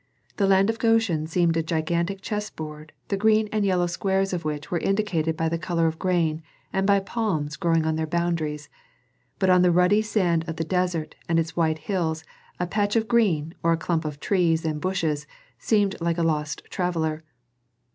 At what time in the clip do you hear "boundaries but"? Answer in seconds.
8.07-9.51